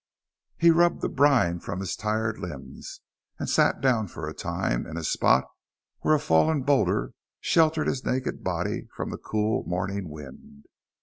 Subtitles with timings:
[0.57, 3.01] He rubbed the brine from his tired limbs,
[3.37, 5.45] and sat down for a time, in a spot
[5.99, 10.65] where a fallen boulder sheltered his naked body from the cool morning wind.